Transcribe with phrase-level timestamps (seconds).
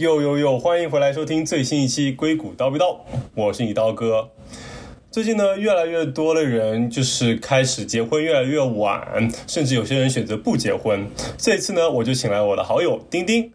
[0.00, 0.58] 呦呦呦！
[0.58, 2.84] 欢迎回来收听最新一期《硅谷叨逼叨》，
[3.34, 4.30] 我是你刀哥。
[5.10, 11.06] 最近呢，越来越多的人就是开始结婚越来越晚，甚至有些人选择不结婚。
[11.36, 13.52] 这次呢，我就请来我的好友丁丁，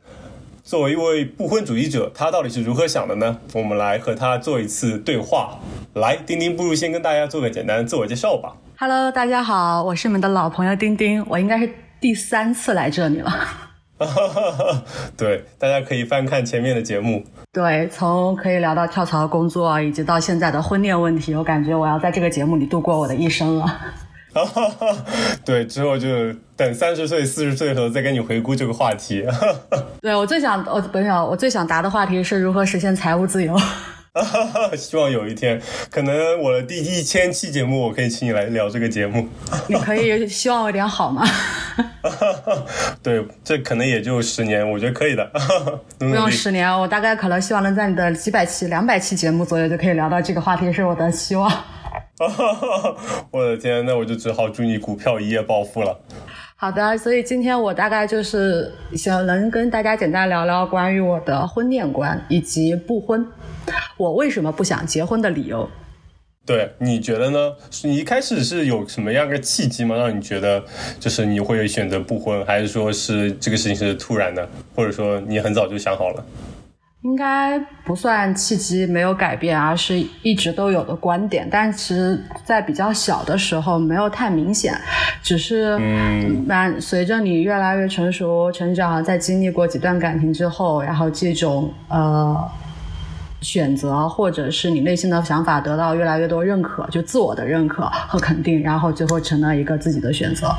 [0.64, 3.40] 作为一位不婚主义者，他到底是如何想的呢？
[3.54, 5.58] 我们来和他做一次对话。
[5.96, 8.56] 来，丁丁，不如先跟大家做个简单的自我介绍吧。
[8.78, 11.68] Hello，大家好，我是你们的老朋友丁丁，我应该是
[12.00, 13.65] 第三次来这里了。
[15.16, 17.24] 对，大家可以翻看前面的节目。
[17.54, 23.80] 对，从可以聊到跳槽工作，以及到现在的婚恋问题，我感觉我要在这个节目里度过我的一生了。
[25.46, 29.26] 对，之后就等三十岁、四十岁的时候再跟你回顾这个话题。
[30.02, 33.58] 对我最想，我本想我最想答的话题是如何实现财务自由。
[34.78, 39.28] 希望有一天，可能我的第一千期节目，我可以请你来聊这个节目。
[39.68, 41.26] 你可以希望我点好吗？
[43.04, 45.30] 对，这可能也就十年，我觉得可以的。
[46.00, 51.52] 不用十年，我大概可能希望能在你的几百期、两百期节目左右就可以聊到这个话题，是我的希望。
[53.32, 56.00] 我的天，那我就只好祝你股票一夜暴富了。
[56.56, 63.28] 好的，所以今天我大概就是想能跟大家简单聊聊关于我的婚恋观以及不婚，
[63.98, 65.70] 我为什么不想结婚的理由。
[66.46, 67.54] 对，你觉得呢？
[67.84, 69.96] 你一开始是有什么样的契机吗？
[69.96, 70.64] 让你觉得
[71.00, 76.24] 就是你会选择不婚，还是说是这个事情是突然的，或者说你很早就想好了？
[77.02, 81.48] 应该不算契机没有改变，而是一直都有的观点。
[81.52, 84.76] 但其实，在比较小的时候没有太明显，
[85.22, 85.78] 只是
[86.48, 92.36] 慢随着你越来越成熟、成长，在经历过几段感情之后，然后这种呃
[93.46, 100.50] 选择或者是你内心的想法得到越来越多认可，就自我的认可和肯定，然后最后成了一个自己的选择。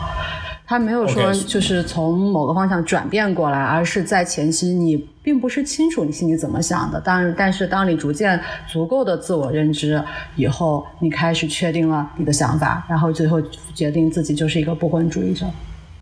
[0.68, 7.00] 他没有说就是从某个方向转变过来，而是在前期你并不是清楚你心里怎么想的。
[7.04, 10.02] 但但是当你逐渐足够的自我认知
[10.36, 13.42] 以后，你开始确定了你的想法，然后最后
[13.74, 15.46] 决定自己就是一个不婚主义者。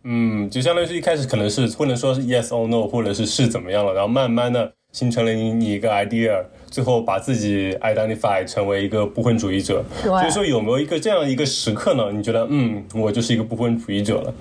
[0.04, 6.42] 嗯，就相当于是一开始可能是不能说是 yes or no，或者是是怎么样了，然后慢慢的形成了你你一个 idea。
[6.74, 12.10] 最后把自己 identify 成为一个不婚主义者，所以说有没有一个这样一个时刻呢？
[12.10, 14.34] 你觉得，嗯，我就是一个不婚主义者了？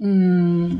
[0.00, 0.78] 嗯。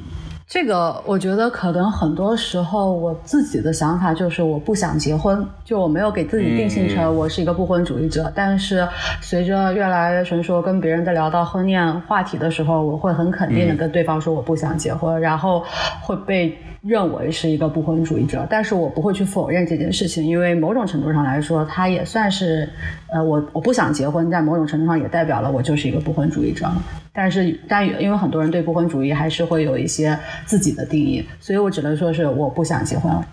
[0.49, 8.33] 这个我觉得可能很多时候我自己的想法就是我不想结婚，就我没有给自己定性成我是一个不婚主义者。
[8.33, 8.87] 但是
[9.21, 15.65] 随着越来越成熟，跟别人在聊到婚恋话题的时候，我会很肯定的跟对方说我不想结婚，然后
[16.01, 18.47] 会被认为是一个不婚主义者。
[18.49, 22.69] 但是我不会去否认这件事情，因为某种程度上来说，它也算是，
[23.09, 26.71] 呃，我我不想结婚，在某种程度上也代表了我就是一个不婚主义者。
[27.17, 33.27] 但是，但因为很多人对不婚主义还是会有一些自己的定义，所以我只能说是我不想结婚了。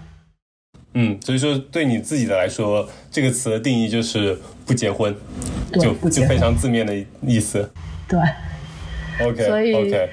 [0.93, 5.13] 嗯，所以说对你自己的来说，这个词的定义就是不结婚，
[5.73, 7.69] 就就非常字面的意思。
[8.07, 8.19] 对
[9.21, 10.09] ，OK，所以 OK。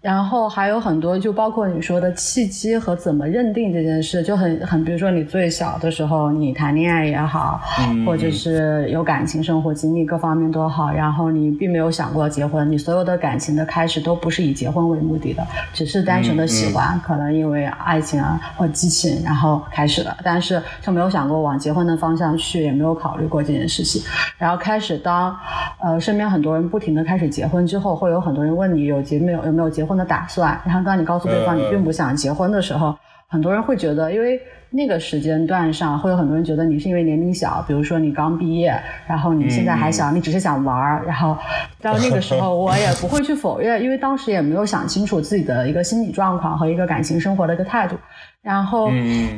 [0.00, 7.60] 然后还有很多，就包括你说的契机和怎么认定这件事，就很很，比如说你最小的时候，你谈恋爱也好，
[8.06, 24.00] 或者是有感情生活经历各方面都好，然后你并没有想过结婚，你所有的感情的开始都不是以结婚为目的的，只是单纯的喜欢，可能因为爱情啊或激情然后开始了，但是就没有想过往结婚的方向去，也没有考虑过这件事情。
[24.38, 25.36] 然后开始当
[25.82, 32.96] 呃身边很多人不停的开始结婚之后，会有很多人问你有结没有有没有结婚的打算，然后当你告诉对方你并不想结婚的时候，
[33.28, 34.40] 很多人会觉得，因为
[34.70, 41.36] 那个时间段上会有很多人觉得你是因为年龄小，比如说你刚毕业，然后你现在还小，你只是想玩儿，然后
[41.80, 47.96] 到那个时候我也不会去否认，因为当时也没有想清楚自己的一个心理状况和一个感情生活的一个态度。
[48.40, 48.88] 然后，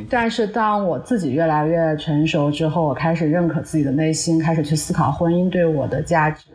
[0.09, 6.45] 但是当我自己越来越成熟之后，我开始认可自己的内心，开始去思考婚姻对我的价值。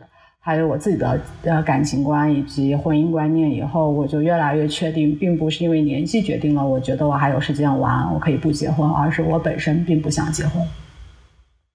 [0.47, 10.65] 还有我自己的呃感情观以及婚姻观念，以后我就越来越确定，并不是因为年纪决定了，我觉得我还有时间玩，我可以不结婚，而是我本身并不想结婚。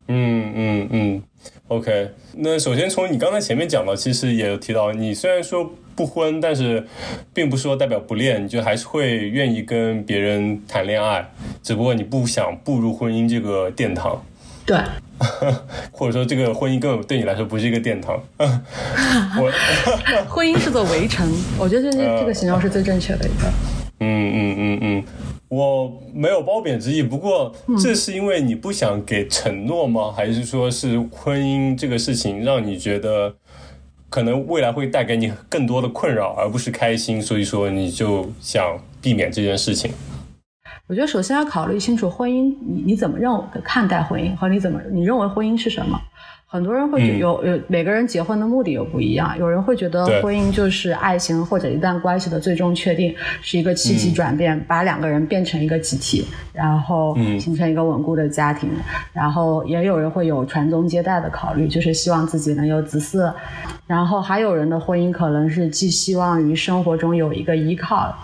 [0.08, 1.22] 嗯嗯嗯
[1.69, 2.12] ，OK。
[2.38, 6.86] 那首先从你刚才前面讲的，其实也有提到，你虽然说不婚，但是
[7.34, 11.28] 并不说代表不恋，你就还是会愿意跟别人谈恋爱，
[11.62, 14.24] 只不过你不想步入婚姻这个殿堂。
[14.67, 14.79] 对。
[15.93, 18.20] 或者说，这个婚姻根本对你来说不是一个殿堂。
[18.38, 19.53] 我
[20.29, 23.49] 婚姻是座围城，我觉得这这个形容是最正确的一个。
[24.00, 25.05] 嗯嗯嗯嗯，
[25.47, 30.11] 我没有褒贬之意，不过这是因为你不想给承诺吗？
[30.11, 33.32] 还是说是婚姻这个事情让你觉得
[34.08, 39.93] 可能未来会带给你更多的困扰，而不是开心，所以说你就想避免这件事情？
[40.93, 43.33] 我觉得首先要考虑清楚婚姻，你你怎么认
[43.65, 45.99] 看待婚姻和你怎么你认为婚姻是什么？
[46.47, 58.69] 很多人会觉有有每个人结婚的目的又不一样，有人会觉得婚姻就是爱情或者一段关系的最终确定，是一个契机转变，把两个人变成一个集体，然后形成一个稳固的家庭。
[59.15, 63.33] 然后也有人会有传宗接代的考虑，就是希望自己能有子嗣。
[63.87, 68.15] 然后还有人的婚姻可能是寄希望于生活中有一个依靠。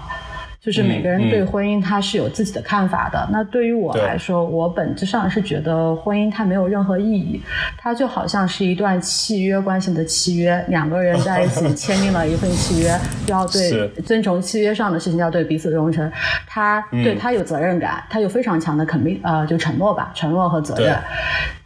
[0.69, 3.27] 就是每个人对婚姻他是有自己的看法的。
[3.33, 7.41] 那对于我来说，我本质上是觉得婚姻它没有任何意义，
[7.79, 12.95] 它就好像是一段契约关系的契约，两个人在一起 签订了一份契约，
[13.29, 16.13] 要对遵从契约上的事情，要对彼此忠诚。
[16.47, 20.95] 他对他有责任感，他有非常强的肯定呃，就承诺吧，承诺和责任。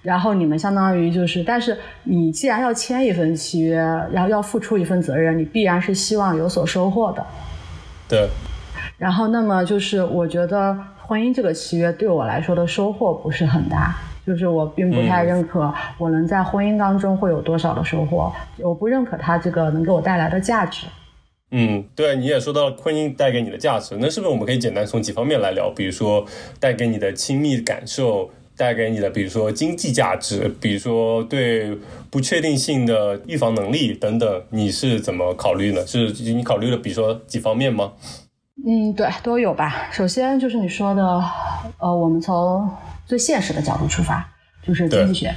[0.00, 3.78] 然后你们相当于就是，但是你既然要签一份契约，
[4.12, 7.26] 然后要付出一份责任，你必然是希望有所收获的。
[8.08, 8.28] 对。
[9.02, 20.86] 然后，那么就是我觉得婚姻这个契约对我来说的收获不是很大，就是我并不太认可我能在婚姻当中会有多少的收获，我不认可它这个能给我带来的价值。
[21.50, 25.68] 嗯，对，你也说到了婚姻带给你的价值，那是不是我们可以简单从几方面来聊？
[25.70, 26.24] 比如说
[26.60, 31.76] 带给你的亲密感受，带给你的比如说经济价值，比如说对
[32.08, 35.84] 不确定性的预防能力等等，你是怎么考虑呢？
[35.84, 37.94] 是你考虑了比如说几方面吗？
[38.64, 39.88] 嗯，对，都有吧。
[39.90, 41.02] 首先就是你说的，
[41.78, 42.68] 呃，我们从
[43.06, 44.24] 最现实的角度出发，
[44.62, 45.34] 就是经济学，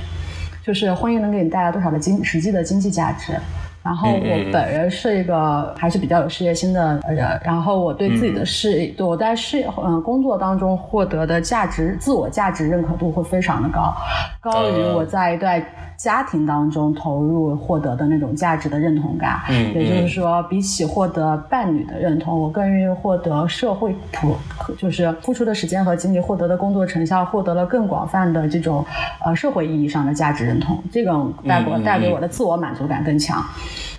[0.64, 3.34] 就是婚姻能给你带来多少的经实际的经济价值。
[3.82, 13.96] 然后我本人是一个还是比较有事业心的人，然后我对自己的事业，我在事业嗯工作当中获得的价值，自我价值认可度会非常的高，
[14.42, 15.64] 高于我在一段。
[15.97, 24.36] 家庭当中投入获得的那种价值的认同感，嗯，也就是说，比起获得伴侣的认同，我更愿意获得社会普，
[24.77, 28.86] 就是付出的时间和精力获得的工作成效，获得了更广泛的这种
[29.25, 33.44] 呃社会意义上的价值认同，这种带给我带给我的自我满足感更强。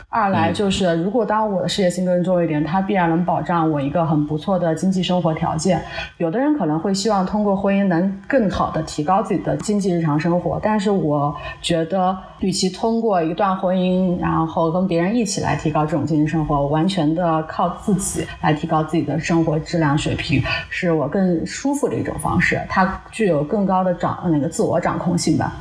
[0.08, 5.82] 二来就是，如果当我的事业心更重一点，它必然能保障我一个很不错的经济生活条件。
[6.16, 22.58] 有的人可能会希望通过婚姻能更好的提高自己的经济日常生活，但是我觉得，与其通过一段婚姻，然后跟别人一起来提高这种经济生活，完全的靠自己来提高自己的生活质量水平，是我更舒服的一种方式。
[22.70, 25.52] 它具有更高的掌那个自我掌控性吧。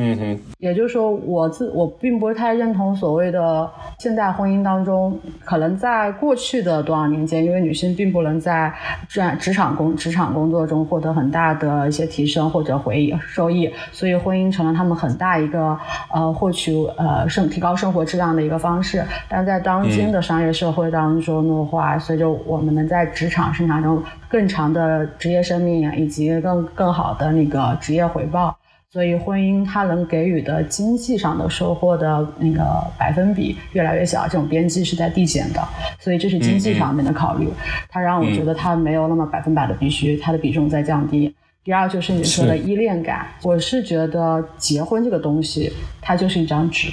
[0.00, 3.68] 嗯哼，也就是说，我自我并不太认同所谓的
[3.98, 8.72] 现代婚姻当中，可能在过去的多少年间，因为女性并不能在
[9.08, 15.76] 职职场工职场工作中获得很大的一些提升或者回收益，所以婚姻成了他们很大一个
[16.14, 19.04] 呃获取呃生提高生活质量的一个方式。
[19.28, 28.56] 但在当今的商业社会当中的话，随着我们能在职场生涯中更长的职业生命以及更更好的那个职业回报。
[28.90, 32.64] 所以，婚姻它能给予的经济上的收获的那个
[32.98, 35.62] 百分比越来越小，这种边际是在递减的。
[36.00, 37.46] 所以，这是经济方面的考虑，
[37.90, 41.34] 它让我觉得它没有那么百分百的必须，它的比重在降低。
[41.62, 46.88] 第二，就是你说的依恋感，我是觉得结婚这个东西，它就是一张纸。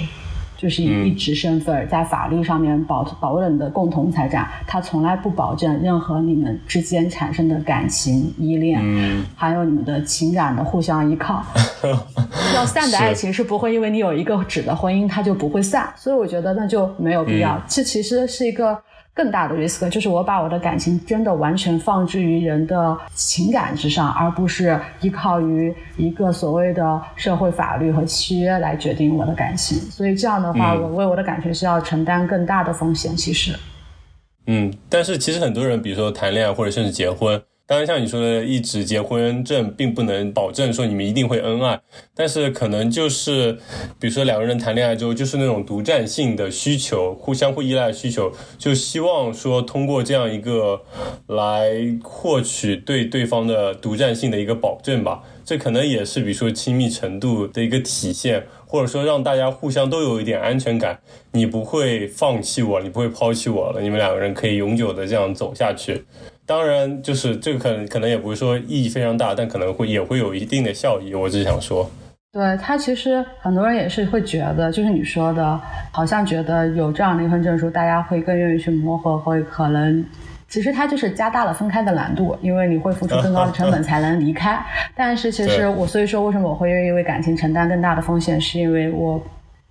[0.56, 8.80] 就是以一职身份在法律上面保保证你的共同财产，他从来不保证任何你们之间产生的感情依恋，
[9.34, 11.44] 还有你们的情感的互相依靠。
[12.54, 17.60] 要散的爱情是不会因为你有一个纸的婚姻它就不会散，所以我觉得那就没有必要。
[17.68, 18.78] 这其实是一个。
[19.16, 29.78] 更大的 risk 就是我把我的感情真的完全放置于人的情感之上，而不是依靠于一个所谓的社会法律和契约来决定我的感情。
[29.78, 33.16] 所以这样的话，我为我的感情是要承担更大的风险。
[33.16, 33.58] 其实，
[34.48, 37.42] 嗯，但是其实很多人，比如说谈恋爱或者甚至结婚。
[37.68, 41.80] 当然，像你说的，一纸结婚证并不能保证说你们一定会恩爱，
[42.14, 43.54] 但是可能就是，
[43.98, 50.82] 比如说两个人谈恋爱之后，就是那种独占性的需求，互相互依赖的需求，就希望说通过这样一个
[51.26, 51.72] 来
[52.04, 55.24] 获取对对方的独占性的一个保证吧。
[55.44, 60.98] 这可能也是比如说亲密程度的一个体现，或者说让大家互相都有一点安全感，
[61.32, 66.04] 你不会放弃我，你不会抛弃我了，你们两个人可以永久的这样走下去。
[66.44, 71.14] 当然，就是这个可能可能也不是说意义非常大，但可能会也会有一定的效益。
[71.14, 71.90] 我只想说，
[72.32, 80.04] 对他其实很多人也是会觉得，就是你说的，好像觉得有这样的一份证书，大家会更愿意去磨合，会可能
[80.48, 84.58] 其实它就是加大了分开的难度，因为你会付出更高的成本才能离开。
[84.94, 89.22] 但是其实我所以说，为什么我会愿意为感情承担更大的风险，是因为我。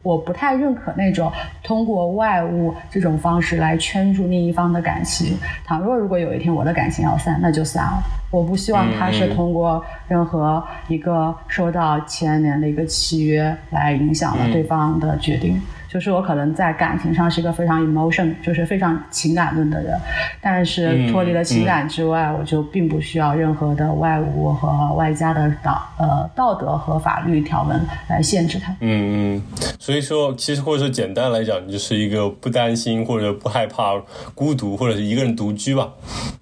[0.04, 1.32] 我不太认可那种
[1.64, 5.36] 通过外物这种方式来圈住另一方的感情。
[5.66, 8.04] 倘若如果有一天我的感情要散，那就散了。
[8.30, 15.60] 我不希望他是通过任何一个受到牵连的一个契约来影响了对方的决定。
[15.96, 19.98] 就是我可能在感情上是一个非常 emotion，就是非常情感论的人，
[20.42, 28.76] 但是脱离了情感之外，我就并不需要任何的外物和外加的道呃道德和法律条文来限制它。
[28.82, 29.42] 嗯嗯，
[29.80, 33.94] 所以说其实或者说简单来讲，你就是一个不担心或者不害怕
[34.34, 35.88] 孤独或者是一个人独居吧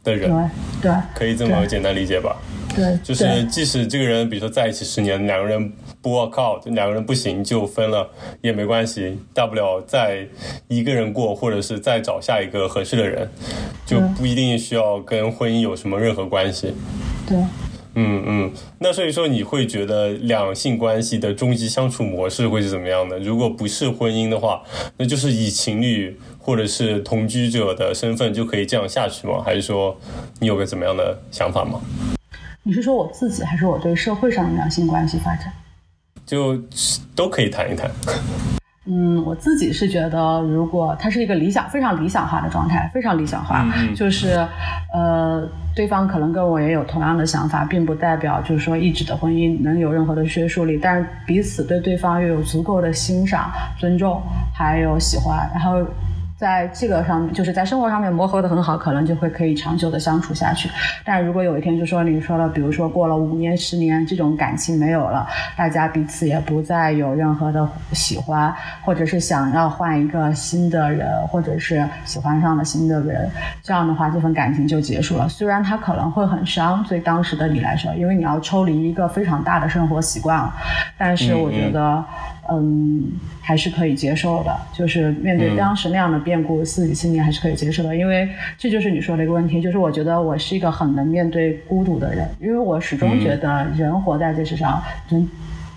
[0.03, 0.31] 的人。
[0.81, 2.35] 对对，可以这么简单理解吧？
[2.75, 5.71] 对，就是即使这个人比如说在一起十年，两个人。
[6.01, 8.05] 不 work out，两个人不行就分了
[8.41, 10.27] 也没关系，大不了再
[10.67, 13.25] 一个人过，或者是再找下一个合适的人，
[13.85, 16.73] 就不一定需要跟婚姻有什么任何关系。
[17.25, 17.37] 对，
[17.95, 23.17] 嗯嗯，那所以说你会觉得两性关系的终极相处模式会是怎么样的？
[23.19, 24.61] 如果不是婚姻的话，
[24.97, 29.41] 那就是以情侣或者是同居者的身份就可以这样下去吗？
[29.41, 29.97] 还是说
[30.41, 31.79] 你有个怎么样的想法吗？
[32.65, 35.51] 你是说我自己，还是我对社会上的两性关系发展？
[36.25, 36.57] 就
[37.13, 37.91] 都可以谈一谈。
[38.85, 44.47] 嗯，我自己是觉得，如果它是一个理想、非常理想化的状态，非常理想化，就是
[44.93, 50.79] 呃，对方可能跟我也有同样的想法，并不代表就是说一纸的婚姻能有任何的约束力。
[50.81, 54.21] 但是彼此对对方又有足够的欣赏、尊重，
[54.55, 55.85] 还有喜欢，然后。
[56.43, 60.69] 在这个上面，就是在生活上面磨合的很好，可能就会可以长久的相处下去。
[61.05, 73.31] 但如果有一天就说你说了，比如说过了五年、十年，这种感情没有了，大家彼此也不再有任何的喜欢，或者是想要换一个新的人，或者是喜欢上了新的人，
[73.61, 75.29] 这样的话，这份感情就结束了。
[75.29, 80.51] 虽然它可能会很伤，对当时的你来说，因为你要抽离一个非常大的生活习惯。
[80.97, 82.03] 但是我觉得。
[82.49, 83.03] 嗯，
[83.41, 95.27] 还是可以接受的，就是面对当时那样的变故，自己心里还是可以接受的，因为这就是你说的一个问题，就是我觉得我是一个很能面对孤独的人，因为我始终觉得人活在这世上，人。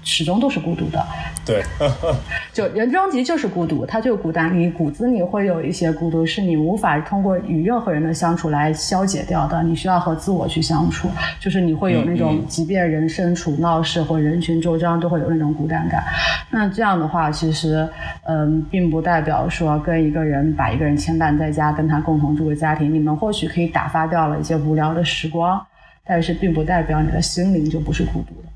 [0.06, 1.04] 始终都是孤独的，
[1.44, 1.60] 对，
[2.54, 11.10] 就人终极就是孤独，他就孤单，你骨子里会有一些孤独，是你无法通过与任何人的相处来消解掉的，你需要和自我去相处，
[11.40, 16.04] 就是你会有那种，即便人身处闹市或人群周章，都会有那种孤单感。
[16.50, 17.86] 那这样的话，其实，
[18.28, 25.60] 嗯，并不代表说跟一个人把一个人牵绊在家，跟他共同住个家庭，你们或许可以打发掉了一些无聊的时光，
[26.06, 28.48] 但是并不代表你的心灵就不是孤独的。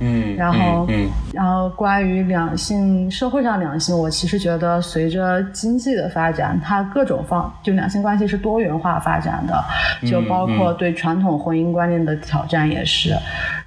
[0.00, 9.64] 嗯，然后，嗯然后关于两性，社会上两性，我其实觉得随着经济的发展，它各种方就两性关系是多元化发展的，
[10.06, 13.16] 就包括对传统婚姻观念的挑战也是，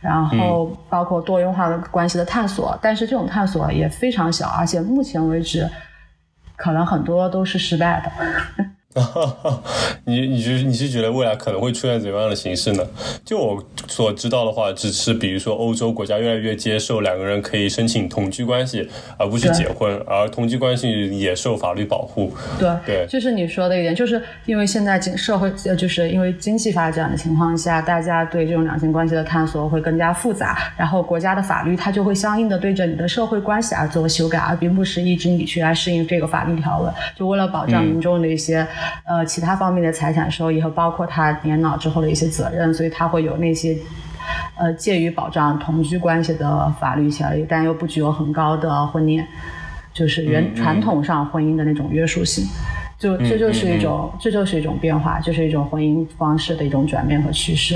[0.01, 5.69] 然后包括多元化的关系的探索，但是这种探索也非常小，而且目前为止，
[6.57, 8.65] 可能很多都是失败的。
[10.05, 12.83] 你你是你是觉得未来可能会出现怎么样的形式呢？
[13.25, 18.87] 就我所知道的话，只是比如说欧洲国家越来越接受两个人可以申请同居关系，
[19.17, 22.31] 而不是结婚，而同居关系也受法律保护。
[22.57, 38.65] 对对，就是你说的一点，就是因为现在经社会呃，就是因为经济发展的情况下，大家对这种两性关系的探索会更加复杂，然后国家的法律它就会相应的对着你的社会关系而做修改，而并不是一直你去来适应这个法律条文，就为了保障民众的一些。
[39.05, 43.77] 呃，其他方面的财产收益和包括他年老之后的一些责任，所以他会有那些
[44.57, 49.25] 呃介于保障同居关系的法律效力，但又不具有很高的婚恋，
[49.93, 52.45] 就是原传统上婚姻的那种约束性，
[52.99, 57.75] 就这就是一种这就是一种变化，就是一种婚姻方式的一种转变和趋势。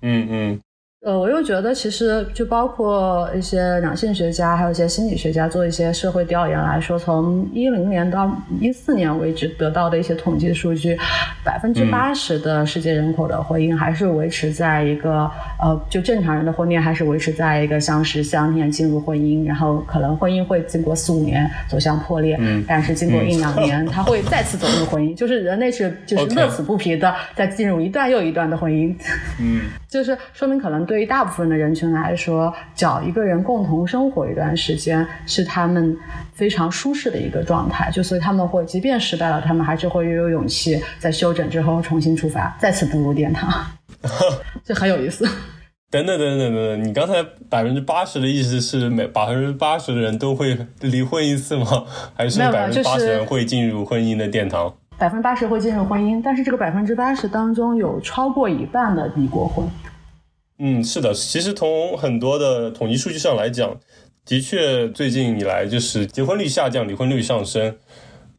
[0.00, 0.60] 嗯嗯。
[1.04, 8.30] 呃，我又觉得其实就包括一些两性学家，还有一些心理学家做一些社会调研来说，从一零年到
[8.60, 10.96] 一四年为止得到的一些统计数据，
[11.44, 15.28] 百分之八十的世界人口的婚姻还是维持在一个
[15.60, 28.94] 呃，就正常人的婚恋还是维持在一个相识相恋进入婚姻，然后可能婚姻会经过四五年走向破裂，但是经过一两年， 他会再次走入婚姻，就是人类是就是乐此不疲的在进入一段又一段的婚姻，
[29.40, 30.86] 嗯， 就是说明可能。
[30.92, 35.96] 对于大部分的人群来说，找一个人共同生活一段时间是他们
[36.34, 37.90] 非常舒适的一个状态。
[37.90, 43.50] 就所以他们会，即便失败了，他们还是会又有勇气在休整之后重新出发，再次步入殿堂。
[44.62, 45.26] 这很有意思。
[45.90, 51.86] 等等等等等等，你刚才百分之八十的意思是每百分之八十的人都会离婚一次吗？
[52.14, 54.70] 还是百分之八十人会进入婚姻的殿堂？
[54.98, 59.66] 百分之八十会进入婚姻，但是这个百分之八十当中有超过一半的离过婚。
[60.64, 63.80] 嗯，是的，其实从很多的统计数据上来讲，
[64.24, 67.74] 的确，最近以来就是结婚率下降，离婚率上升。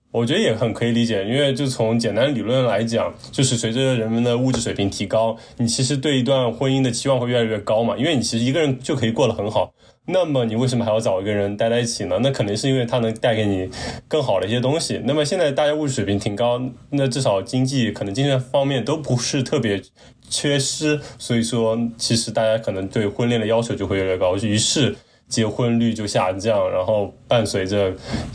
[0.10, 7.98] 我觉得也很可以理解，因为就从简单理论来讲，就是随着人们的物质水平提高，你其实对一段婚姻的期望会越来越高嘛。
[7.98, 9.74] 因为你其实一个人就可以过得很好，
[10.06, 12.20] 那么你为什么还要找一个人待在一起呢？
[12.22, 13.70] 那肯定是因为他能带给你
[14.08, 15.02] 更好的一些东西。
[15.06, 19.82] 那么现在大家物质水平挺高，那至少经济可能精神方面都不是特别
[20.30, 24.96] 缺失，所以说其实大家可能对婚恋的要求就会越来越高，于是。
[25.30, 27.92] 结婚率就下降，然后伴随着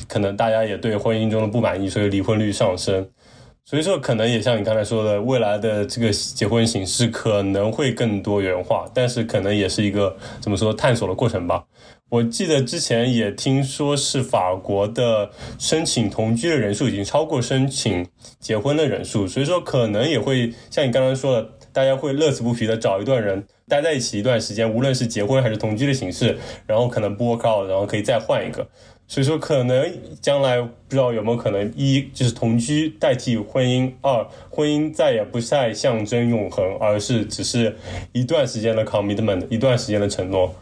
[0.08, 3.06] 可能大家也对婚姻中的不满意，所以离婚率上升。
[3.68, 11.62] 所以说，可能也像你刚才说的，未来的这个结婚形式可能会更多元化，但是可能也是一个怎么说探索的过程吧。
[12.08, 18.06] 我记得之前也听说是法国的申请同居的人数已经超过申请
[18.40, 23.44] 结婚的人数，所以说可能也会像你刚刚说的，大家会乐此不疲的找一段人。
[23.68, 28.66] 待在一起一段时间，无论是结婚还是同居的形式，然后可能不 work out，然后可以再换一个。
[29.10, 37.74] 所以说，可能将来不知道有没有可能，一就是同居代替婚姻，二婚姻再也不再象征永恒，而是只是
[38.12, 40.54] 一段时间的 commitment，一段时间的承诺。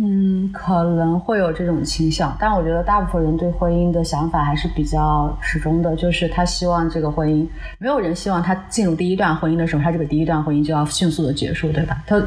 [0.00, 7.44] 嗯，可能会有这种倾向，但我觉得大部分人对婚姻的想法还是比较始终的，就是他希望这个婚姻，
[7.80, 12.00] 没有人希望他进入第一段婚姻的时候，他这个第一段婚姻就要迅速的结束，对吧？
[12.06, 12.20] 他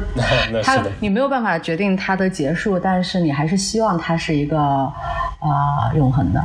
[0.62, 4.92] 他你没有办法决定他的结束，但是你还是希望他是一个
[5.42, 6.42] 啊永恒的，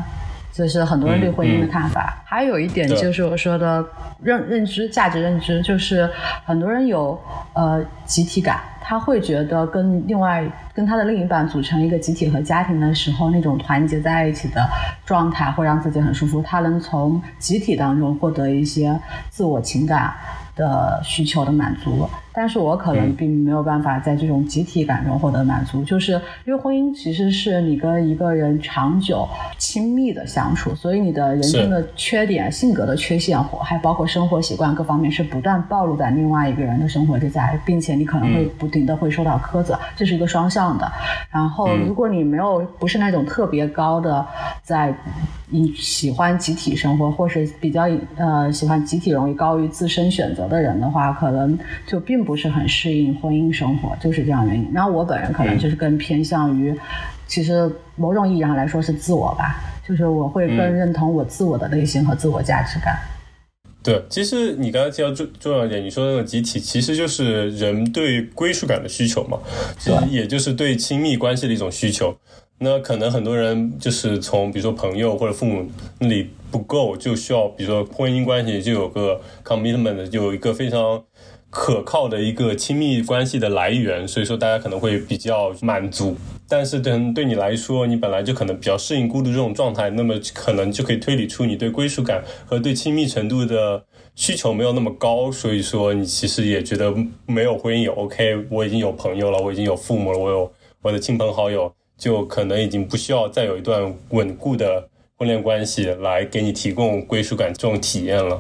[0.52, 2.22] 这是很多人对婚姻的看法。
[2.26, 3.86] 还有一点就是我说的
[4.22, 6.10] 认认知价值认知，就是
[6.44, 7.20] 很多人有
[7.54, 8.60] 呃集体感。
[8.90, 14.66] 他会觉得跟另外跟他的另一半组成一个集体和家庭的时候，那种团结在一起的
[15.06, 16.42] 状态会让自己很舒服。
[16.42, 18.98] 他能从集体当中获得一些
[19.30, 20.14] 自我情感。
[20.58, 26.14] 的需求的满足，但是我可能并没有办法在这种集体感中获得满足，就是
[26.46, 29.28] 因为婚姻其实是你跟一个人长久
[29.58, 40.92] 亲密的相处，所以你的人生的缺点、性格的缺陷，还包括生活习惯各方面，是不断暴露在另外一个人的生活之下，并且你可能会不停的会受到苛责，这是一个双向的。
[41.32, 44.26] 然后，如果你没有不是那种特别高的
[44.64, 44.94] 在。
[45.50, 54.70] 你喜欢集体生活，或是比较呃喜欢集体容易高于自身选择的人的话，可能就并不是很适应婚姻生活，就是这样原因。
[54.74, 56.78] 然后我本人可能就是更偏向于，
[57.28, 59.56] 其实某种意义上来说是自我吧，
[59.88, 62.98] 就是我会更认同我自我的内心和自我价值感。
[63.82, 69.38] 对，其实你刚才提到重重要一点，你说那个集体其实就是人对归属感的需求嘛，
[69.80, 72.14] 其实也就是对亲密关系的一种需求。
[72.60, 81.04] 那可能很多人就是从比如说朋友或者父母那里不够，就需要比如说婚姻关系就有个 commitment，有一个非常
[81.52, 86.16] 可靠的一个亲密关系的来源，所以说大家可能会比较满足。
[86.50, 93.84] 但是对对你来说，你本来就可能比较适应孤独这种状态，那么可能就可以推理出你对归属感和对亲密程度的
[94.16, 96.92] 需求没有那么高，所以说你其实也觉得
[97.28, 101.72] 没有婚姻也 OK，我已经有朋友了，我已经有父母了，我有我的亲朋好友。
[101.98, 108.40] 就可能已经不需要再有一段稳固的婚恋关系来给你提供归属感这种体验了。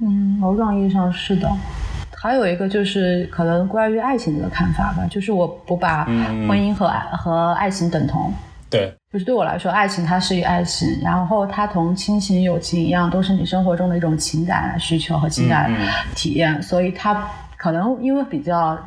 [0.00, 1.50] 嗯，某种意义上是的。
[2.20, 8.32] 还有一个就是可能关于爱情的看法吧，就是我不把婚姻和爱和爱情等同。
[8.70, 15.70] 对，就是对我来说，爱情它是一爱情，然后它同亲情、友情一样，都是你生活中的一种情感需求和情感
[16.14, 18.78] 体验，所以它可能因为比较。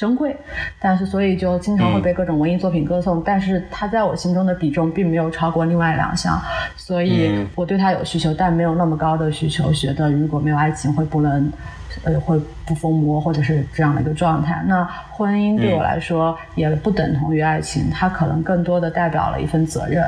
[0.00, 0.34] 珍贵，
[0.78, 6.40] 但是所以就经常会被各种文艺作品歌颂，但是它在我心中的比重并没有超过另外两项，
[6.74, 11.52] 所以我对它有需求，但没有那么高的需求，觉得如果没有爱情会不能，
[12.04, 14.64] 呃，会不疯魔或者是这样的一个状态。
[14.66, 20.02] 那婚姻对我来说也不等同于爱情，它可能更多的代表了一份责任。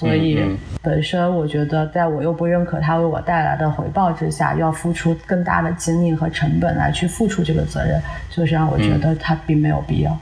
[0.00, 10.18] 所以，本身我觉得，在我又不认可他为我带来的回报之下，要付出更大的精力和成本来去付出这个责任，就是让我觉得他并没有必要。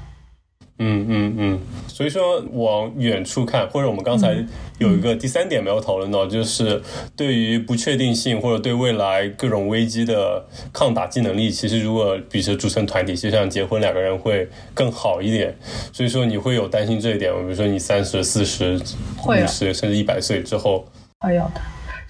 [0.78, 4.44] 嗯嗯嗯，所以说往远处看，或者我们刚才
[4.78, 6.80] 有一个第三点没有讨论到，就是
[7.16, 15.56] 对于不确定性或者对未来各种危机的抗打击能力，其实如果比如说组成团体，就像结婚两个人会更好一点。
[15.92, 17.40] 所以说你会有担心这一点吗？
[17.40, 18.80] 比如说你三十四十、
[19.26, 20.86] 五十甚至一百岁之后，
[21.18, 21.60] 会有的。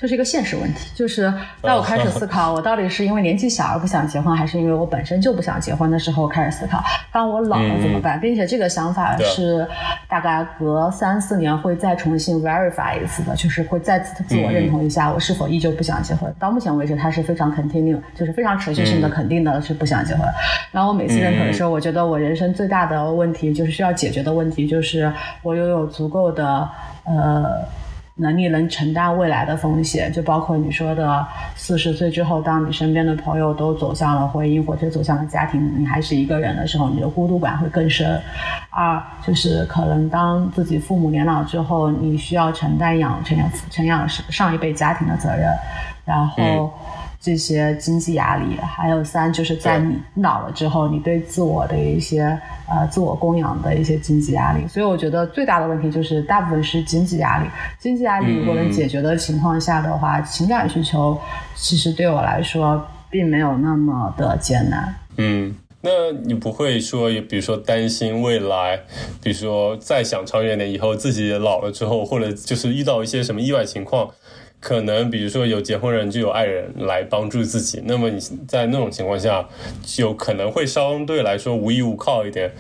[0.01, 0.91] 就是一个现实问题。
[0.95, 1.33] 就是
[1.63, 6.83] 在我开始思考，我到底是因为年纪小而不想结婚，还是因为我本身就不想结婚的时候，开始思考，
[7.13, 8.21] 当我老了怎么办？
[8.21, 9.67] 并且这个想法是
[10.09, 16.33] 大概隔三四年会再重新 verify 一次的，就是会再次自我认同一下，我是否依旧不想结婚。
[16.39, 20.25] 到目前为止，它是非常 continue，就是非常持续性的肯定的是不想结婚。
[20.71, 26.69] 然后我每次认可的时候，我觉得我人生最大的问题就是需要解决的问题，就是我拥有足够的
[27.05, 27.67] 呃。
[28.18, 38.20] 能力能承担未来的风险，就包括你说的四十岁之后，当你身边的朋友都走向了婚姻或者走向了家庭，你还是一个人的时候，你的孤独感会更深。
[38.70, 45.48] 二就是可能当自己父母年老之后，你需要承担养成养成养上一辈家庭的责任，
[46.04, 46.72] 然后。
[47.20, 52.22] 这些经济压力，还有三就是在你老了之后，你对自我的一些
[52.68, 54.66] 呃自我供养的一些经济压力。
[54.68, 57.48] 所以我觉得最大的问题就是大部分是经济压力。
[57.78, 61.18] 经济压力如果能解决的情况下的话，情感需求
[61.57, 64.94] 其实对我来说并没有那么的艰难。
[65.16, 68.78] 嗯，那你不会说，比如说担心未来，
[69.20, 74.09] 比如说再想长远点，以后自己老了之后，或者就是遇到一些什么意外情况？
[74.61, 79.47] 可能比如说有结婚人就有爱人来帮助自己，那么你在那种情况下，
[79.83, 82.53] 就可能会相对来说无依无靠一点。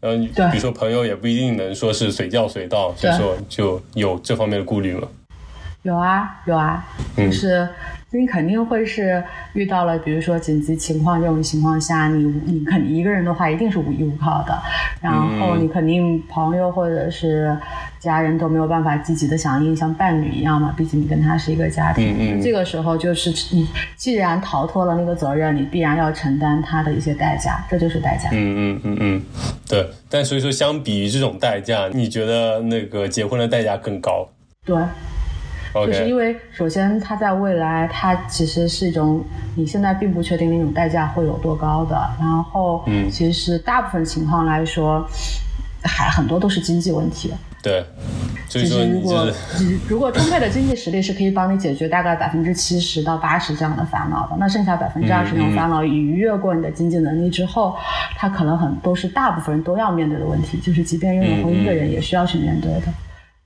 [0.00, 5.08] 嗯，比如说朋友也不一定能说是随叫随到，所以说就有这方面的顾虑吗？
[5.82, 6.84] 有啊，有啊，
[7.16, 7.68] 就是。
[8.12, 9.22] 你肯定会是
[9.54, 14.56] 遇到了，比如说紧急情况这种情况下，你你肯定一个人的话一定是无依无靠的，
[15.00, 17.56] 然后你肯定朋友或者是
[17.98, 22.40] 家人都没有办法积极的响应，像伴侣一样嘛，毕竟你跟他是一个家庭。
[22.42, 28.28] 这个时候就是你既然逃脱了那个责任，你必然要承担他的一些代价，这就是代价。
[28.32, 29.22] 嗯嗯嗯嗯，
[29.68, 29.88] 对。
[30.10, 34.28] 但所以说，相比于这种代价，你觉得那个结婚的代价更高？
[34.66, 34.76] 对。
[35.74, 39.24] 就是因为，首先，它在未来，它其实是一种
[39.56, 41.96] 你现在并不确定那种代价会有多高的。
[42.20, 45.06] 然后，嗯，其实大部分情况来说，
[45.82, 47.32] 还很多都是经济问题。
[47.62, 47.84] 对，
[48.48, 49.30] 其实如果
[49.88, 57.76] 如果充沛的经济实力是可以帮你解决大概百分之七十到八十这样的烦恼的，那剩下百分之二十那种烦恼逾越过你的经济能力之后，
[58.16, 62.88] 它可能很都是大部分人都要面对的问题，就是即便拥有婚姻的人也需要去面对的。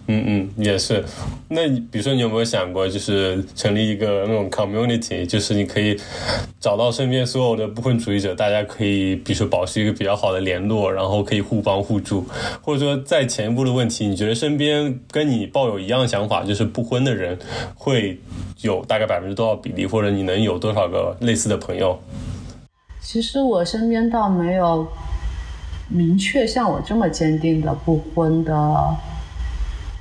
[0.09, 1.05] 嗯嗯，也是。
[1.49, 5.99] 那你比如说，你有没有想过，就是成立一个那种 community，就是你可以
[6.61, 12.25] 找到身边所有的不婚主义者，大家可以，比如说保持一个比较好的联络，然后可以互帮互助。
[12.62, 17.37] 或者说，在前一步的问题，你觉得身边跟你抱有一样想法，就是不婚的人，
[17.75, 18.21] 会
[18.61, 21.99] 有大概百分之多少比例，或者你能有多少个类似的朋友？
[23.01, 24.87] 其实我身边倒没有
[25.88, 28.55] 明确像我这么坚定的不婚的。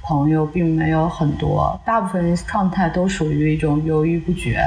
[0.08, 4.60] 朋友并没有很多，大部分人状态都属于一种犹豫不决，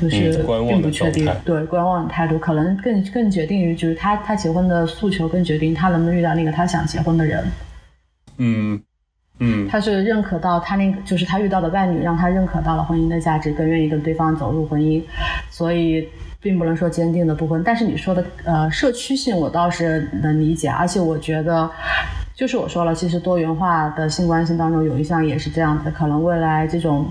[0.00, 7.44] 就是并不确定，对观望的态度，可能更更决定于就是他他结婚的诉求，更决定他能不能遇到那个他想结婚的人。
[8.38, 8.80] 嗯
[9.40, 15.02] 嗯，他是认可到他那个就是他遇到的伴侣，让他认可到了婚姻的价值，更愿意跟对方走入婚姻，
[15.50, 16.08] 所以
[16.40, 17.60] 并不能说坚定的不婚。
[17.64, 21.68] 但是你说的呃社区性，我倒是能理解，而且我觉得。
[22.34, 27.06] 就是我说了，其实多元化的性关系当中有一项也是这样子，可能未来这种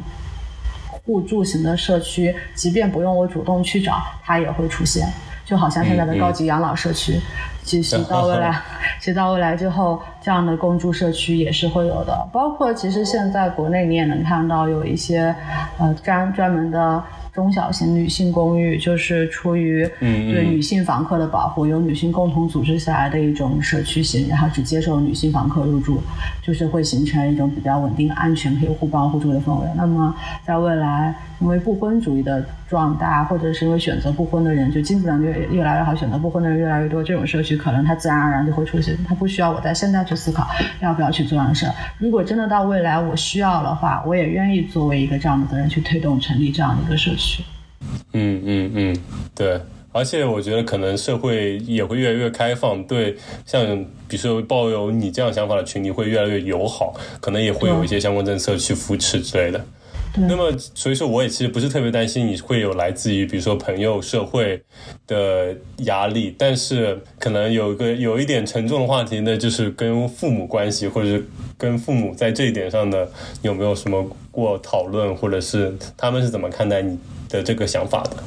[0.89, 5.07] 互助型的社区，即便不用我主动去找，它也会出现。
[5.45, 7.19] 就好像现在的高级养老社区，
[7.63, 8.61] 其实 到未来，
[8.99, 12.27] 其实到未来之后，这样的共住社区也是会有的。
[12.31, 15.35] 包括其实现在国内你也能看到有一些
[15.77, 17.03] 呃专专门的。
[17.33, 26.01] 中小型女性公寓就是出于对女性房客的保护，由女性共同组织下来的一种社区型，然后只接受女性房客入住，
[26.41, 29.67] 就是会形成一种比较稳定、安全、可以互帮互助的氛围。
[29.77, 30.13] 那么
[30.45, 40.47] 在未来，因为不婚主义的壮大，或者是因为选择不婚的人就经济能力越来越好，选择不婚的人越来越多，这种社区可能它自然而然就会出现，它不需要我在现在去思考
[40.81, 41.65] 要不要去做这样的事。
[41.97, 47.43] 如果真的到未来我需要的话，我也愿意作为一个这样的责任去推动成立这样的一个社区。
[48.13, 48.97] 嗯嗯嗯，
[49.33, 49.59] 对，
[49.91, 53.65] 而且我觉得可能社会也会越来越开放，对，像
[54.07, 59.59] 比如说抱有你这样想法的群体会越来越友好，可能也会有一些相关政策去扶持之类的。
[60.17, 64.61] 那么，所以说我也其实不是特别担心你会有来自于比如说朋友、社会
[65.07, 71.25] 的压力，但是可能有一个有一点沉重的话题呢，就是跟父母关系，或者是
[71.57, 73.09] 跟父母在这一点上的
[73.41, 78.17] 有没有什么过讨论，或者是他们是怎么看待你的这个想法的？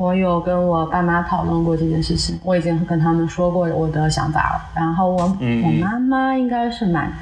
[0.00, 4.70] 我有跟我爸妈讨论过这件事情，我已经跟他们说过我的想法了。
[4.74, 7.12] 然后我我妈妈应该是蛮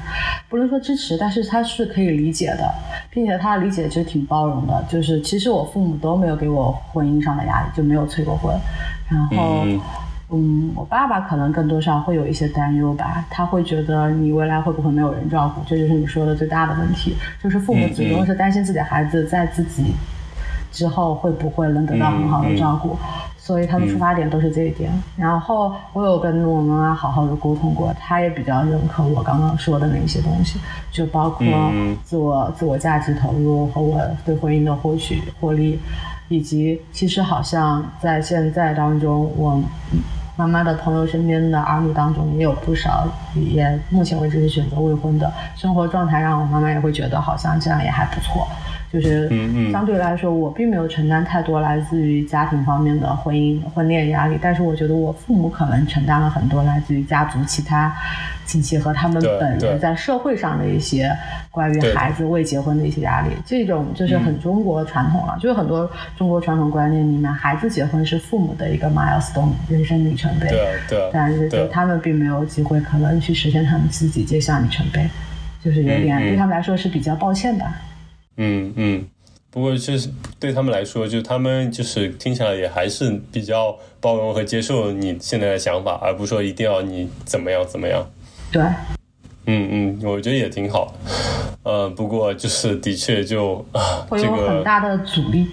[0.47, 2.73] 不能说支持，但是她是可以理解的，
[3.09, 4.81] 并且她理解其实挺包容的。
[4.87, 8.57] 就是其实我父母都没有给我婚姻上的压力，就没有催过婚。
[9.09, 9.65] 然后
[10.31, 19.93] 嗯，我爸爸可能更多上会有一些担忧吧，他会觉得你未来会不会没有人照顾，这就是你说的最大的问题，就是父母始终是担心自己孩子在自己。
[20.71, 22.97] 之后会不会能得到很好的照顾？
[23.37, 24.91] 所以他的出发点都是这一点。
[25.17, 30.59] 然后我有跟我妈妈好好的沟通过，她也比较认可我刚刚说的那些东西，
[30.91, 31.47] 就包括
[32.03, 35.79] 自我自我价值投入和我对婚姻的获取获利，
[36.27, 39.59] 以及其实好像在现在当中，我
[40.35, 48.47] 妈妈的朋友身边的儿女当中也有不少，也目前为止是选择未婚的，生活状态让我妈妈也会觉得好像这样也还不错。
[48.91, 49.29] 就是
[49.71, 57.95] 相对来说，我并没有承担太多来自于家庭方面的婚姻婚恋压力，但是我觉得我父母可能承担了很多来自于家族其他
[58.47, 61.15] 亲戚和他们本人在社会上的一些
[61.51, 63.29] 关于孩子未结婚的一些压力。
[63.45, 70.47] 这种就是很中国传统了，就是很多中国传统观念里面，孩子结婚是父母的一个 milestone 人生里程碑。
[70.47, 71.09] 对对。
[71.13, 75.07] 但是就他们并没有机会可能去实现他们自己这项里程碑，
[75.63, 77.63] 就是有点对他们来说是比较抱歉的。
[78.41, 79.05] 嗯嗯，
[79.51, 88.09] 不过就是对他们来说，就他们就是听起来也还是比较包容和接受你现在的想法，而不是说一定要你怎么样怎么样。
[88.49, 88.63] 对，
[89.45, 90.95] 嗯嗯，我觉得也挺好。
[91.63, 95.45] 呃，不过就是的确就啊，会有很大的阻力。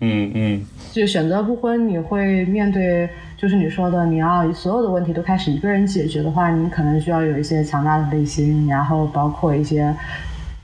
[0.00, 9.94] 嗯嗯，就选择不婚，你会面对就是你说的，你要所有的问题都开始一个人解决的话，你可能需要有一些强大的内心，然后包括一些。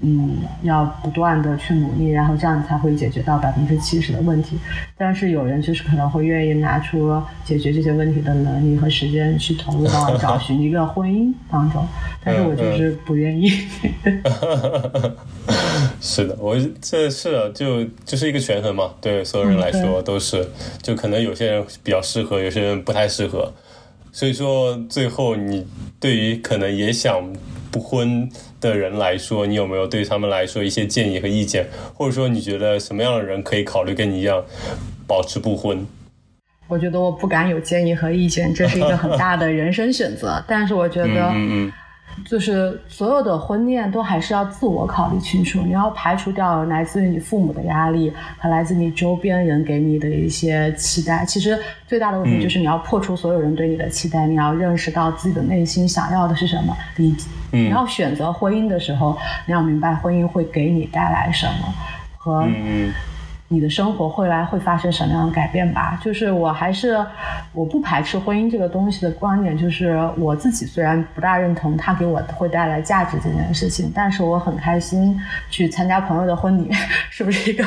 [0.07, 4.59] 嗯，要不断的去努力，然后这样才会解决到百分之七十的问题。
[4.99, 11.89] 但是有人就是可能会愿意拿出解决这些问题的能力和时间去投入到 找寻一个婚姻当中，
[12.23, 13.49] 但是我就是不愿意。
[16.03, 20.47] 是的，我这是就就是一个权衡嘛，对所有人来说都是，
[20.83, 23.51] 就可能有些人比较适合，有些人不太适合。
[24.13, 25.67] 所以说，最后你
[25.99, 27.33] 对于可能也想
[27.71, 28.29] 不婚。
[28.71, 34.45] 的人来说，你有没有对他们来说一些建议和意见，或者说你觉得什么样的人可以考虑跟你一样
[35.07, 35.87] 保持不婚？
[36.69, 40.43] 我觉得我不敢有建议和意见，这是一个很大的人生选择。
[40.49, 41.33] 但是我觉得。
[42.25, 51.25] 就是所有的婚恋都还是要自我考虑清楚，你要排除掉来自于你父母的压力和来自你周边人给你的一些期待。
[51.27, 56.77] 其实最大的问题就是你要破除所有人对你的期待，你要认识到自己的内心想要的是什么。
[56.97, 57.17] 你
[57.51, 61.75] 你要选择婚姻的时候，你要明白婚姻会给你带来什么
[62.17, 62.47] 和。
[63.49, 66.01] 你的生活未来会发生什么样的改变吧？
[66.03, 66.97] 就是我还是
[67.53, 76.71] 我不排斥婚姻这个东西的观点，就是我自己虽然不大认同它给我会带来价值这件事情，但是我很开心去参加朋友的婚礼，
[77.11, 77.63] 是不是一个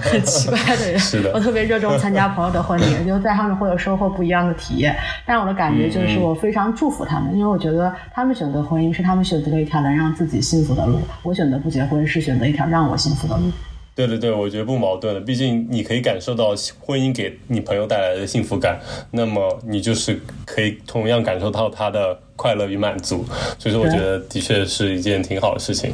[0.00, 0.98] 很奇怪的人？
[1.00, 4.96] 是的，我特别热衷参加朋友的婚礼， 就在上面会有收获不一样的体验。
[5.26, 13.50] 但我的感觉就是我非常祝福他们，因为我觉得他们选择婚姻是他们选择了一条能让自己幸福的路，我选择不结婚是选择一条让我幸福的路。
[13.98, 15.20] 对对对，我觉得不矛盾的。
[15.20, 18.78] 毕竟你可以感受到婚姻给你朋友带来的幸福感，
[19.10, 23.24] 那么你就是可以同样感受到他的快乐与满足。
[23.58, 25.92] 所以说，我觉得的确是一件挺好的事情。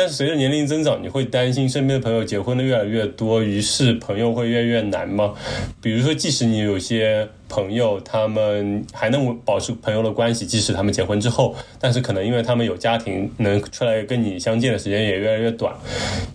[0.00, 5.34] 但是随着年龄增长，你会担心身边的朋友结婚的越来越多，于是朋友会越来越难吗？
[5.82, 15.74] 比如说，即使你有些朋友，他们还能保持朋友的关系，即使他们结婚之后，但是可能因为他们有家庭，能出来跟你相见的时间也越来越短，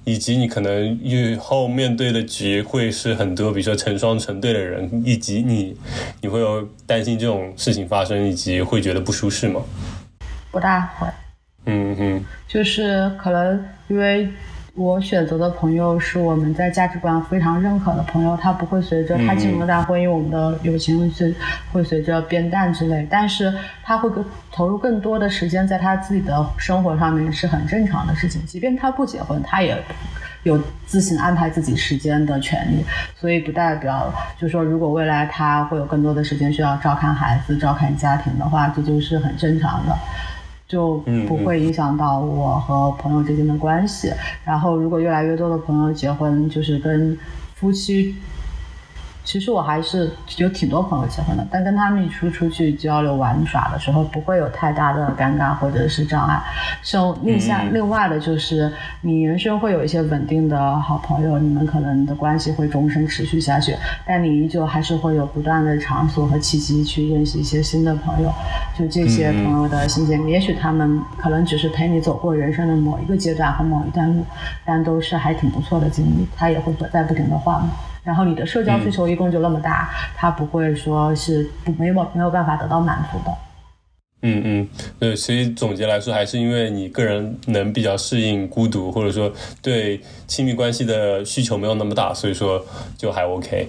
[0.03, 5.75] 以及你可能以后面对的局会是很多，比如说成双成对的人，以及你，
[6.21, 9.59] 你会有担心这种事情发生，以及会觉得不舒适吗？
[10.51, 11.07] 不大会。
[11.65, 14.29] 嗯嗯，就是可能因为
[14.75, 21.33] 我选择的朋友是我们在价值观非常认可的朋友，他不会随着他进入大婚姻，我们的友情是
[21.71, 23.07] 会随着变淡之类。
[23.09, 28.45] 但是他会更投入更多的时间在他自己的生活上面是很正常的事情。
[28.45, 29.81] 即便他不结婚，他也
[30.43, 32.83] 有自行安排自己时间的权利。
[33.15, 39.97] 所以不代表就是说如果未来他会有更多的时间需要照看孩子、照看家庭的话，这就是很正常的。
[40.75, 44.11] 就不会影响到我和朋友之间的关系。
[44.43, 47.17] 然后，如果越来越多的朋友结婚，就是跟
[47.53, 48.13] 夫妻
[49.25, 56.39] 其实我还是有挺多朋友结婚的，但跟他们一出出去交流玩耍的时候，不会有太大的尴尬或者是障碍。
[56.83, 68.31] 像另下另外的就是，你人生会有一些稳定的好朋友，你们可能的关系会终身持续下去，但你依旧还是会有不断的场所和契机去认识一些新的朋友。
[68.77, 74.23] 就这些朋友的新鲜，也许他们可能只是陪你走过人生的某一个阶段和某一段路，
[74.63, 76.27] 但都是还挺不错的经历。
[76.35, 77.67] 他也会在不停的换。
[78.05, 83.35] 然后你的社交需求一共就那么大，他不会说是不没有没有办法得到满足的。
[84.21, 92.63] 嗯嗯，对，所以总结来说，还是因为你个人能比较适应孤独，或者说对亲密关系的需求没有那么大，所以说
[92.97, 93.67] 就还 OK。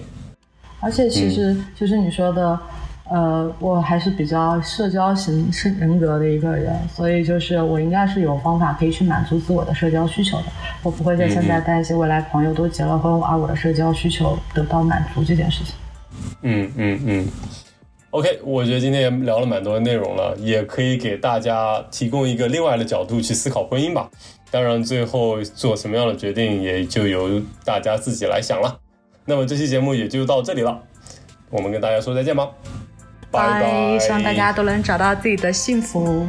[0.79, 2.57] 而且其实就是你说的。
[3.09, 10.45] 呃，我还是比较社交型是人格的一个人，所以就是我应该是有方法可以去满足自我的社交需求的。
[10.83, 15.75] 我不会在现在担心未来朋友都结了婚，而我的社交需求得到满足这件事情。
[16.41, 17.27] 嗯嗯嗯。
[18.11, 24.09] OK，我觉得今天也聊了蛮多内容了，也可以给大家提供一个另外的角度去思考婚姻吧。
[24.49, 28.79] 当然，最后做什么样的决定，也就由大家自己来想了。
[29.25, 30.81] 那么这期节目也就到这里了，
[31.49, 32.49] 我们跟大家说再见吧。
[33.37, 36.27] 拜，希望大家都能找到自己的幸福。